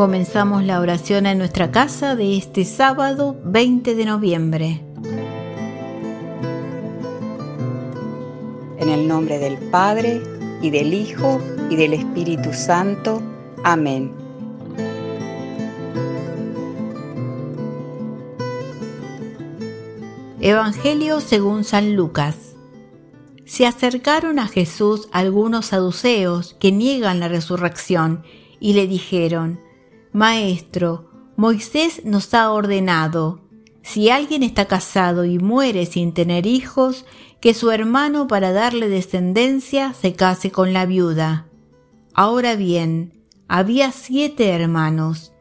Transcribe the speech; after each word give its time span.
Comenzamos 0.00 0.64
la 0.64 0.80
oración 0.80 1.26
en 1.26 1.36
nuestra 1.36 1.70
casa 1.70 2.16
de 2.16 2.38
este 2.38 2.64
sábado 2.64 3.38
20 3.44 3.94
de 3.94 4.04
noviembre. 4.06 4.80
En 8.78 8.88
el 8.88 9.06
nombre 9.06 9.38
del 9.38 9.58
Padre, 9.58 10.22
y 10.62 10.70
del 10.70 10.94
Hijo, 10.94 11.38
y 11.68 11.76
del 11.76 11.92
Espíritu 11.92 12.54
Santo. 12.54 13.20
Amén. 13.62 14.10
Evangelio 20.40 21.20
según 21.20 21.62
San 21.62 21.94
Lucas. 21.94 22.54
Se 23.44 23.66
acercaron 23.66 24.38
a 24.38 24.48
Jesús 24.48 25.10
algunos 25.12 25.66
saduceos 25.66 26.56
que 26.58 26.72
niegan 26.72 27.20
la 27.20 27.28
resurrección 27.28 28.24
y 28.60 28.72
le 28.72 28.86
dijeron, 28.86 29.60
Maestro, 30.12 31.08
Moisés 31.36 32.04
nos 32.04 32.34
ha 32.34 32.50
ordenado, 32.50 33.40
si 33.82 34.10
alguien 34.10 34.42
está 34.42 34.66
casado 34.66 35.24
y 35.24 35.38
muere 35.38 35.86
sin 35.86 36.12
tener 36.12 36.46
hijos, 36.46 37.06
que 37.40 37.54
su 37.54 37.70
hermano 37.70 38.26
para 38.26 38.52
darle 38.52 38.88
descendencia 38.88 39.94
se 39.94 40.14
case 40.14 40.50
con 40.50 40.72
la 40.72 40.84
viuda. 40.84 41.46
Ahora 42.12 42.56
bien, 42.56 43.24
había 43.46 43.92
siete 43.92 44.48
hermanos. 44.48 45.32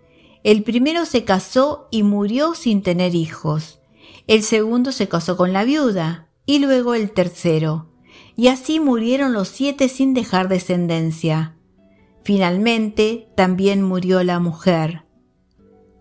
El 0.43 0.63
primero 0.63 1.05
se 1.05 1.25
casó 1.25 1.87
y 1.91 2.03
murió 2.03 2.53
sin 2.53 2.83
tener 2.83 3.15
hijos. 3.15 3.79
El 4.27 4.43
segundo 4.43 4.91
se 4.91 5.09
casó 5.09 5.35
con 5.35 5.51
la 5.51 5.63
viuda 5.63 6.29
y 6.45 6.59
luego 6.59 6.93
el 6.93 7.11
tercero. 7.11 7.89
Y 8.35 8.47
así 8.47 8.79
murieron 8.79 9.33
los 9.33 9.49
siete 9.49 9.89
sin 9.89 10.13
dejar 10.13 10.47
descendencia. 10.47 11.58
Finalmente 12.29 13.27
también 13.35 13.81
murió 13.81 14.23
la 14.23 14.37
mujer. 14.37 15.03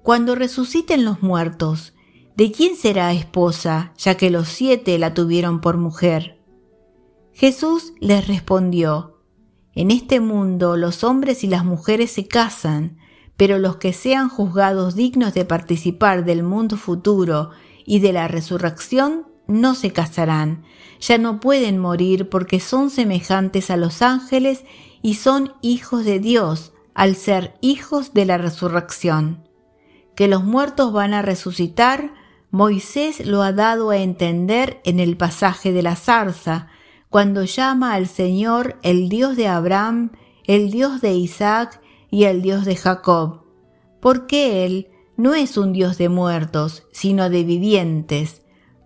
Cuando 0.03 0.35
resuciten 0.35 1.07
los 1.07 1.23
muertos, 1.23 1.95
¿de 2.37 2.53
quién 2.53 2.77
será 2.77 3.15
esposa, 3.15 3.95
ya 3.97 4.19
que 4.19 4.29
los 4.29 4.47
siete 4.47 4.99
la 4.99 5.15
tuvieron 5.15 5.63
por 5.63 5.79
mujer? 5.79 6.39
Jesús 7.33 7.95
les 7.99 8.29
respondió, 8.29 9.23
En 9.73 9.91
este 9.91 10.21
mundo 10.21 10.77
los 10.77 11.03
hombres 11.03 11.45
y 11.45 11.47
las 11.47 11.65
mujeres 11.65 12.11
se 12.11 12.29
casan, 12.29 12.99
pero 13.39 13.59
los 13.59 13.77
que 13.77 13.95
sean 13.95 14.29
juzgados 14.29 14.97
dignos 14.97 15.33
de 15.33 15.47
participar 15.47 16.27
del 16.27 16.43
mundo 16.43 16.77
futuro 16.77 17.53
y 17.87 18.01
de 18.01 18.13
la 18.13 18.29
resurrección 18.29 19.29
no 19.47 19.75
se 19.75 19.95
casarán, 19.95 20.65
ya 21.01 21.17
no 21.17 21.41
pueden 21.41 21.79
morir 21.79 22.29
porque 22.29 22.61
son 22.61 22.91
semejantes 22.91 23.71
a 23.71 23.79
los 23.79 24.03
ángeles 24.03 24.65
y 25.03 25.15
son 25.15 25.53
hijos 25.63 26.05
de 26.05 26.21
Dios 26.21 26.73
al 26.95 27.15
ser 27.15 27.55
hijos 27.61 28.13
de 28.13 28.25
la 28.25 28.39
resurrección. 28.39 29.49
Que 30.15 30.29
los 30.29 30.45
muertos 30.45 30.93
van 30.93 31.15
a 31.15 31.23
resucitar, 31.23 32.13
Moisés 32.51 33.25
lo 33.27 33.43
ha 33.43 33.53
dado 33.53 33.91
a 33.91 33.99
entender 33.99 34.81
en 34.85 35.01
el 35.01 35.17
pasaje 35.17 35.73
de 35.73 35.83
la 35.83 35.97
zarza, 35.97 36.69
cuando 37.11 37.45
llama 37.45 37.95
al 37.95 38.07
Señor 38.07 38.79
el 38.83 39.09
Dios 39.09 39.37
de 39.37 39.49
Abraham, 39.49 40.13
el 40.45 40.71
Dios 40.71 41.01
de 41.01 41.15
Isaac 41.15 41.81
y 42.11 42.25
el 42.25 42.43
Dios 42.43 42.65
de 42.65 42.77
Jacob, 42.77 43.45
porque 44.01 44.65
Él 44.65 44.89
no 45.17 45.35
es 45.35 45.57
un 45.57 45.73
Dios 45.73 45.99
de 45.99 46.09
muertos, 46.09 46.87
sino 46.93 47.29
de 47.29 47.45
vivientes. 47.45 48.43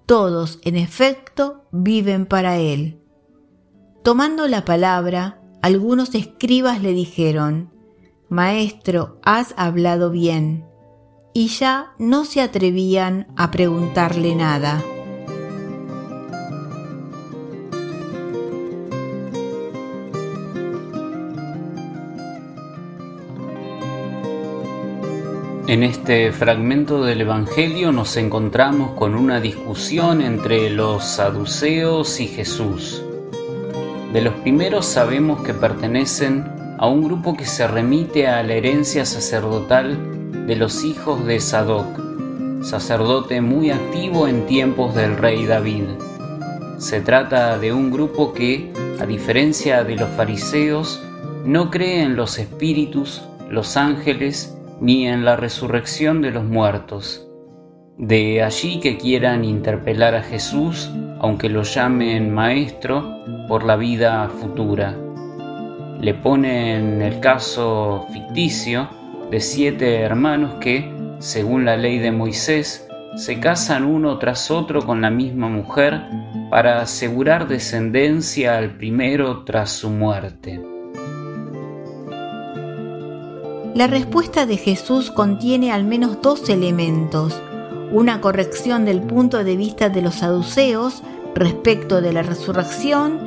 Todos, 0.06 0.60
en 0.62 0.76
efecto, 0.76 1.64
viven 1.70 2.26
para 2.26 2.58
Él. 2.58 3.00
Tomando 4.02 4.48
la 4.48 4.64
palabra, 4.64 5.41
algunos 5.62 6.16
escribas 6.16 6.82
le 6.82 6.92
dijeron, 6.92 7.70
Maestro, 8.28 9.20
has 9.22 9.54
hablado 9.56 10.10
bien, 10.10 10.66
y 11.32 11.46
ya 11.46 11.94
no 11.98 12.24
se 12.24 12.40
atrevían 12.40 13.28
a 13.36 13.52
preguntarle 13.52 14.34
nada. 14.34 14.82
En 25.68 25.84
este 25.84 26.32
fragmento 26.32 27.04
del 27.04 27.20
Evangelio 27.20 27.92
nos 27.92 28.16
encontramos 28.16 28.90
con 28.98 29.14
una 29.14 29.40
discusión 29.40 30.20
entre 30.20 30.68
los 30.70 31.04
saduceos 31.04 32.18
y 32.20 32.26
Jesús. 32.26 33.04
De 34.12 34.20
los 34.20 34.34
primeros 34.34 34.84
sabemos 34.84 35.42
que 35.42 35.54
pertenecen 35.54 36.44
a 36.78 36.86
un 36.86 37.02
grupo 37.02 37.34
que 37.34 37.46
se 37.46 37.66
remite 37.66 38.28
a 38.28 38.42
la 38.42 38.52
herencia 38.52 39.06
sacerdotal 39.06 40.46
de 40.46 40.54
los 40.54 40.84
hijos 40.84 41.24
de 41.24 41.40
Sadoc, 41.40 41.98
sacerdote 42.62 43.40
muy 43.40 43.70
activo 43.70 44.28
en 44.28 44.44
tiempos 44.44 44.94
del 44.94 45.16
rey 45.16 45.46
David. 45.46 45.84
Se 46.76 47.00
trata 47.00 47.58
de 47.58 47.72
un 47.72 47.90
grupo 47.90 48.34
que, 48.34 48.70
a 49.00 49.06
diferencia 49.06 49.82
de 49.82 49.96
los 49.96 50.10
fariseos, 50.10 51.02
no 51.46 51.70
cree 51.70 52.02
en 52.02 52.14
los 52.14 52.38
espíritus, 52.38 53.22
los 53.48 53.78
ángeles, 53.78 54.54
ni 54.78 55.06
en 55.06 55.24
la 55.24 55.36
resurrección 55.36 56.20
de 56.20 56.32
los 56.32 56.44
muertos. 56.44 57.31
De 57.98 58.42
allí 58.42 58.80
que 58.80 58.96
quieran 58.96 59.44
interpelar 59.44 60.14
a 60.14 60.22
Jesús, 60.22 60.90
aunque 61.20 61.50
lo 61.50 61.62
llamen 61.62 62.32
maestro, 62.32 63.18
por 63.46 63.64
la 63.64 63.76
vida 63.76 64.28
futura. 64.40 64.96
Le 66.00 66.14
ponen 66.14 67.02
el 67.02 67.20
caso 67.20 68.06
ficticio 68.10 68.88
de 69.30 69.40
siete 69.40 70.00
hermanos 70.00 70.54
que, 70.54 70.90
según 71.18 71.66
la 71.66 71.76
ley 71.76 71.98
de 71.98 72.12
Moisés, 72.12 72.88
se 73.14 73.38
casan 73.38 73.84
uno 73.84 74.18
tras 74.18 74.50
otro 74.50 74.86
con 74.86 75.02
la 75.02 75.10
misma 75.10 75.48
mujer 75.48 76.00
para 76.50 76.80
asegurar 76.80 77.46
descendencia 77.46 78.56
al 78.56 78.78
primero 78.78 79.44
tras 79.44 79.70
su 79.70 79.90
muerte. 79.90 80.60
La 83.74 83.86
respuesta 83.86 84.46
de 84.46 84.56
Jesús 84.56 85.10
contiene 85.10 85.72
al 85.72 85.84
menos 85.84 86.20
dos 86.22 86.48
elementos 86.48 87.40
una 87.92 88.20
corrección 88.20 88.84
del 88.84 89.02
punto 89.02 89.44
de 89.44 89.56
vista 89.56 89.88
de 89.88 90.02
los 90.02 90.16
saduceos 90.16 91.02
respecto 91.34 92.00
de 92.00 92.12
la 92.12 92.22
resurrección 92.22 93.20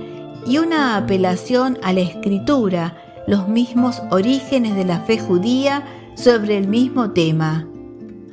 y 0.46 0.58
una 0.58 0.98
apelación 0.98 1.78
a 1.84 1.94
la 1.94 2.02
escritura, 2.02 2.98
los 3.28 3.48
mismos 3.48 4.02
orígenes 4.12 4.76
de 4.76 4.86
la 4.86 5.00
fe 5.02 5.20
judía 5.20 5.84
sobre 6.16 6.58
el 6.58 6.68
mismo 6.68 7.12
tema. 7.12 7.68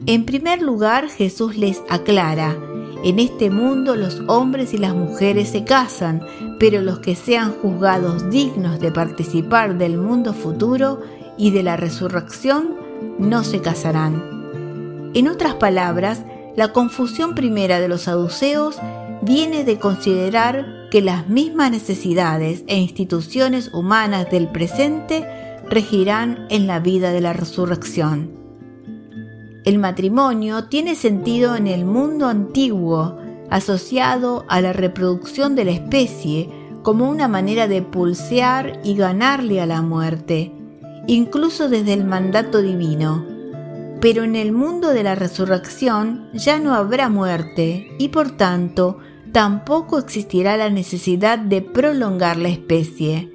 En 0.06 0.25
primer 0.25 0.62
lugar, 0.62 1.09
Jesús 1.09 1.56
les 1.56 1.81
aclara, 1.88 2.56
en 3.04 3.19
este 3.19 3.50
mundo 3.50 3.96
los 3.96 4.20
hombres 4.28 4.75
y 4.75 4.78
las 4.78 4.94
mujeres 4.94 5.49
se 5.49 5.64
casan, 5.64 6.23
pero 6.58 6.81
los 6.81 7.00
que 7.00 7.17
sean 7.17 7.52
juzgados 7.52 8.31
dignos 8.31 8.78
de 8.78 8.93
participar 8.93 9.76
del 9.76 9.96
mundo 9.96 10.32
futuro 10.32 11.00
y 11.37 11.50
de 11.50 11.62
la 11.62 11.76
resurrección 11.76 12.76
no 13.19 13.43
se 13.43 13.61
casarán. 13.61 14.42
En 15.14 15.29
otras 15.29 15.55
palabras, 15.56 16.23
la 16.56 16.73
confusión 16.73 17.35
primera 17.35 17.81
de 17.81 17.88
los 17.88 18.03
saduceos 18.03 18.79
viene 19.20 19.62
de 19.64 19.79
considerar 19.79 20.88
que 20.91 21.03
las 21.03 21.29
mismas 21.29 21.70
necesidades 21.70 22.64
e 22.67 22.79
instituciones 22.79 23.70
humanas 23.75 24.31
del 24.31 24.49
presente 24.49 25.26
regirán 25.69 26.47
en 26.49 26.67
la 26.67 26.81
vida 26.81 27.12
de 27.12 27.20
la 27.20 27.35
resurrección. 27.35 28.31
El 29.64 29.79
matrimonio 29.79 30.64
tiene 30.64 30.94
sentido 30.94 31.56
en 31.56 31.67
el 31.67 31.85
mundo 31.85 32.26
antiguo, 32.26 33.19
asociado 33.50 34.44
a 34.49 34.61
la 34.61 34.73
reproducción 34.73 35.55
de 35.55 35.64
la 35.67 35.73
especie 35.73 36.49
como 36.82 37.09
una 37.09 37.29
manera 37.29 37.69
de 37.69 37.82
pulsear 37.82 38.81
y 38.82 38.97
ganarle 38.97 39.61
a 39.61 39.67
la 39.67 39.82
muerte, 39.82 40.53
incluso 41.06 41.69
desde 41.69 41.93
el 41.93 42.05
mandato 42.05 42.61
divino 42.61 43.31
pero 44.02 44.25
en 44.25 44.34
el 44.34 44.50
mundo 44.50 44.88
de 44.88 45.04
la 45.04 45.14
resurrección 45.14 46.28
ya 46.34 46.58
no 46.58 46.75
habrá 46.75 47.08
muerte 47.08 47.94
y 48.00 48.08
por 48.08 48.32
tanto 48.32 48.99
tampoco 49.31 49.96
existirá 49.96 50.56
la 50.56 50.70
necesidad 50.70 51.38
de 51.38 51.62
prolongar 51.62 52.37
la 52.37 52.49
especie. 52.49 53.32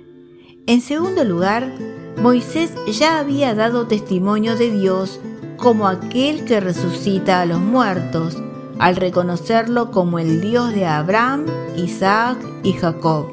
En 0.68 0.82
segundo 0.82 1.24
lugar, 1.24 1.74
Moisés 2.22 2.74
ya 2.86 3.18
había 3.18 3.56
dado 3.56 3.88
testimonio 3.88 4.58
de 4.58 4.70
Dios 4.70 5.22
como 5.56 5.88
aquel 5.88 6.44
que 6.44 6.60
resucita 6.60 7.40
a 7.40 7.46
los 7.46 7.62
muertos, 7.62 8.38
al 8.78 8.98
reconocerlo 8.98 9.90
como 9.92 10.20
el 10.20 10.42
Dios 10.42 10.74
de 10.74 10.86
Abraham, 10.86 11.46
Isaac 11.78 12.38
y 12.64 12.74
Jacob. 12.74 13.28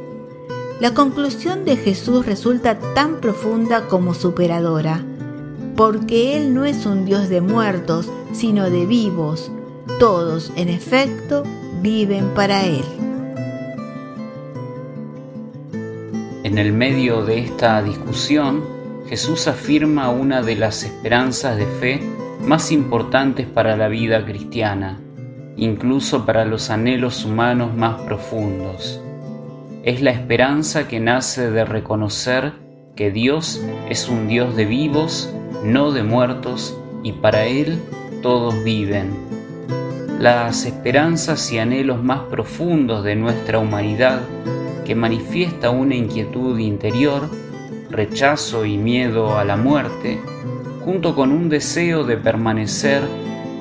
La 0.81 0.95
conclusión 0.95 1.65
de 1.65 1.77
Jesús 1.77 2.27
resulta 2.27 2.79
tan 2.95 3.21
profunda 3.21 3.89
como 3.89 4.15
superadora, 4.15 5.05
porque 5.77 6.37
Él 6.37 6.55
no 6.55 6.65
es 6.65 6.87
un 6.87 7.05
Dios 7.05 7.29
de 7.29 7.41
muertos, 7.41 8.11
sino 8.33 8.71
de 8.71 8.87
vivos. 8.87 9.51
Todos, 9.99 10.53
en 10.57 10.69
efecto, 10.69 11.43
viven 11.83 12.29
para 12.35 12.65
Él. 12.65 12.85
En 16.45 16.59
el 16.59 16.73
medio 16.73 17.25
de 17.25 17.39
esta 17.39 17.83
discusión, 17.83 18.63
Jesús 19.09 19.49
afirma 19.49 20.11
una 20.11 20.43
de 20.43 20.57
las 20.57 20.83
esperanzas 20.83 21.57
de 21.57 21.67
fe 21.67 22.01
más 22.47 22.71
importantes 22.73 23.47
para 23.47 23.77
la 23.77 23.89
vida 23.89 24.25
cristiana, 24.25 25.01
incluso 25.57 26.25
para 26.25 26.45
los 26.45 26.71
anhelos 26.71 27.25
humanos 27.25 27.75
más 27.75 28.01
profundos. 28.03 29.01
Es 29.83 30.01
la 30.01 30.11
esperanza 30.11 30.89
que 30.89 31.01
nace 31.01 31.51
de 31.51 31.65
reconocer 31.65 32.53
que 32.97 33.11
Dios 33.11 33.63
es 33.89 34.09
un 34.09 34.29
Dios 34.29 34.57
de 34.57 34.65
vivos, 34.65 35.31
no 35.63 35.93
de 35.93 36.03
muertos, 36.03 36.77
y 37.03 37.13
para 37.13 37.45
Él 37.45 37.79
todos 38.23 38.65
viven. 38.65 39.11
Las 40.19 40.65
esperanzas 40.65 41.53
y 41.53 41.59
anhelos 41.59 42.03
más 42.03 42.21
profundos 42.31 43.05
de 43.05 43.15
nuestra 43.15 43.59
humanidad 43.59 44.23
que 44.85 44.95
manifiesta 44.95 45.71
una 45.71 45.95
inquietud 45.95 46.59
interior, 46.59 47.29
rechazo 47.91 48.65
y 48.65 48.79
miedo 48.79 49.39
a 49.39 49.45
la 49.45 49.57
muerte, 49.57 50.21
junto 50.85 51.15
con 51.15 51.33
un 51.33 51.49
deseo 51.49 52.05
de 52.05 52.17
permanecer 52.17 53.03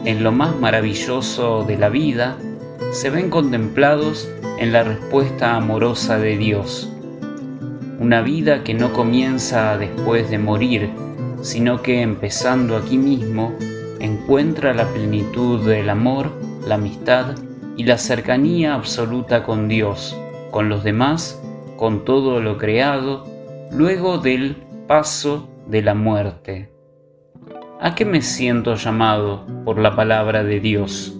en 0.05 0.23
lo 0.23 0.31
más 0.31 0.57
maravilloso 0.59 1.63
de 1.63 1.77
la 1.77 1.89
vida, 1.89 2.37
se 2.91 3.09
ven 3.09 3.29
contemplados 3.29 4.29
en 4.59 4.71
la 4.71 4.83
respuesta 4.83 5.55
amorosa 5.55 6.17
de 6.17 6.37
Dios. 6.37 6.89
Una 7.99 8.21
vida 8.21 8.63
que 8.63 8.73
no 8.73 8.91
comienza 8.91 9.77
después 9.77 10.29
de 10.29 10.37
morir, 10.37 10.89
sino 11.43 11.83
que 11.83 12.01
empezando 12.01 12.77
aquí 12.77 12.97
mismo, 12.97 13.53
encuentra 13.99 14.73
la 14.73 14.87
plenitud 14.87 15.67
del 15.67 15.89
amor, 15.89 16.31
la 16.65 16.75
amistad 16.75 17.35
y 17.77 17.83
la 17.83 17.97
cercanía 17.97 18.73
absoluta 18.73 19.43
con 19.43 19.67
Dios, 19.67 20.17
con 20.51 20.69
los 20.69 20.83
demás, 20.83 21.41
con 21.77 22.05
todo 22.05 22.39
lo 22.39 22.57
creado, 22.57 23.25
luego 23.71 24.17
del 24.17 24.55
paso 24.87 25.49
de 25.67 25.81
la 25.81 25.93
muerte. 25.93 26.71
¿A 27.79 27.93
qué 27.93 28.05
me 28.05 28.21
siento 28.21 28.75
llamado 28.75 29.45
por 29.65 29.77
la 29.77 29.95
palabra 29.95 30.43
de 30.43 30.61
Dios? 30.61 31.19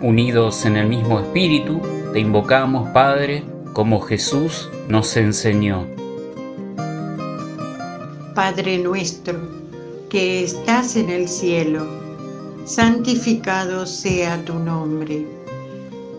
Unidos 0.00 0.66
en 0.66 0.76
el 0.76 0.88
mismo 0.88 1.20
espíritu, 1.20 1.80
te 2.12 2.20
invocamos, 2.20 2.90
Padre, 2.90 3.44
como 3.72 4.00
Jesús 4.00 4.68
nos 4.88 5.16
enseñó. 5.16 5.86
Padre 8.34 8.76
nuestro, 8.76 9.38
que 10.10 10.44
estás 10.44 10.96
en 10.96 11.08
el 11.08 11.28
cielo, 11.28 11.86
santificado 12.66 13.86
sea 13.86 14.44
tu 14.44 14.58
nombre. 14.58 15.26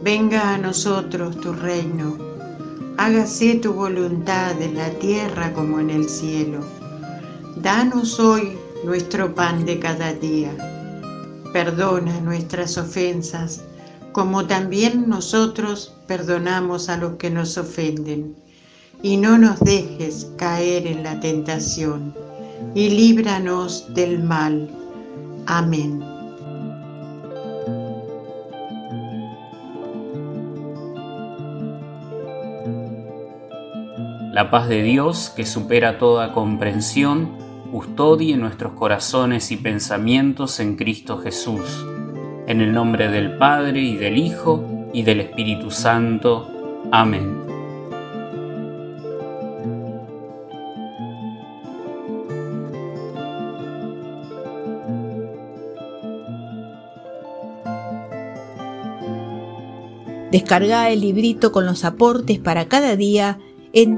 Venga 0.02 0.56
a 0.56 0.58
nosotros 0.58 1.40
tu 1.40 1.54
reino. 1.54 2.18
Hágase 2.98 3.56
tu 3.56 3.74
voluntad 3.74 4.60
en 4.60 4.76
la 4.76 4.90
tierra 4.90 5.54
como 5.54 5.80
en 5.80 5.92
el 5.92 6.10
cielo. 6.10 6.62
Danos 7.58 8.20
hoy 8.20 8.58
nuestro 8.84 9.36
pan 9.36 9.66
de 9.66 9.78
cada 9.78 10.14
día 10.14 10.77
Perdona 11.54 12.20
nuestras 12.22 12.78
ofensas, 12.78 13.62
como 14.12 14.48
también 14.48 15.08
nosotros 15.08 15.94
perdonamos 16.08 16.90
a 16.90 16.98
los 16.98 17.14
que 17.14 17.30
nos 17.30 17.58
ofenden. 17.58 18.36
Y 19.04 19.18
no 19.18 19.38
nos 19.38 19.60
dejes 19.60 20.32
caer 20.38 20.88
en 20.88 21.04
la 21.04 21.20
tentación, 21.20 22.16
y 22.74 22.90
líbranos 22.90 23.94
del 23.94 24.24
mal. 24.24 24.70
Amén. 25.46 26.04
La 34.38 34.52
paz 34.52 34.68
de 34.70 34.84
Dios, 34.84 35.32
que 35.36 35.48
supera 35.48 35.98
toda 35.98 36.32
comprensión, 36.32 37.47
custodie 37.72 38.38
nuestros 38.38 38.74
corazones 38.74 39.52
y 39.52 39.58
pensamientos 39.58 40.60
en 40.60 40.76
Cristo 40.76 41.18
Jesús. 41.18 41.86
En 42.48 42.62
el 42.62 42.74
nombre 42.74 43.10
del 43.10 43.38
Padre 43.38 43.82
y 43.82 43.96
del 43.96 44.18
Hijo 44.18 44.90
y 44.94 45.04
del 45.04 45.22
Espíritu 45.22 45.72
Santo. 45.72 46.50
Amén. 46.92 47.48
Descarga 60.32 60.90
el 60.90 61.02
librito 61.02 61.52
con 61.52 61.66
los 61.66 61.86
aportes 61.86 62.40
para 62.40 62.68
cada 62.68 62.96
día 62.96 63.40
en 63.74 63.98